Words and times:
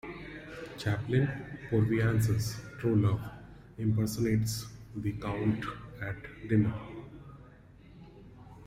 Chaplin, 0.79 1.27
Purviance's 1.69 2.59
true 2.79 2.95
love, 2.95 3.21
impersonates 3.77 4.65
the 4.95 5.11
Count 5.11 5.63
at 6.01 6.15
dinner. 6.49 6.73